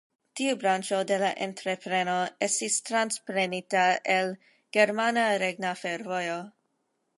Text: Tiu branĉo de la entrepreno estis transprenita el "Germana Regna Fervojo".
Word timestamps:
Tiu 0.39 0.53
branĉo 0.61 1.01
de 1.11 1.17
la 1.23 1.27
entrepreno 1.45 2.15
estis 2.47 2.79
transprenita 2.89 3.85
el 4.15 4.33
"Germana 4.79 5.29
Regna 5.47 5.75
Fervojo". 5.85 6.43